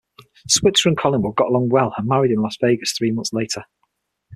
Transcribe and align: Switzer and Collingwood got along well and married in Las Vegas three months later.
Switzer 0.47 0.89
and 0.89 0.97
Collingwood 0.97 1.35
got 1.35 1.49
along 1.49 1.69
well 1.69 1.93
and 1.95 2.07
married 2.07 2.31
in 2.31 2.41
Las 2.41 2.57
Vegas 2.59 2.91
three 2.93 3.11
months 3.11 3.33
later. 3.33 3.65